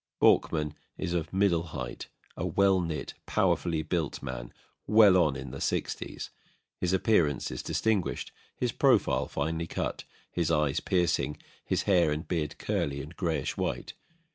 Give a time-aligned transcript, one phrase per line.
[0.19, 4.51] BORKMAN is of middle height, a well knit, powerfully built man,
[4.87, 6.31] well on in the sixties.
[6.79, 12.57] His appearance is distinguished, his profile finely cut, his eyes piercing, his hair and beard
[12.57, 13.93] curly and greyish white.